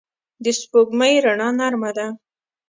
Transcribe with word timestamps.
د 0.43 0.45
سپوږمۍ 0.59 1.15
رڼا 1.25 1.49
نرمه 1.59 1.91
ده 1.97 2.07